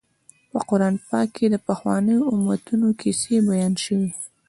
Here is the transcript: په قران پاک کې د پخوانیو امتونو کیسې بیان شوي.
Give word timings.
په 0.51 0.59
قران 0.69 0.95
پاک 1.07 1.27
کې 1.35 1.45
د 1.49 1.55
پخوانیو 1.67 2.29
امتونو 2.35 2.87
کیسې 3.01 3.35
بیان 3.47 3.73
شوي. 3.83 4.09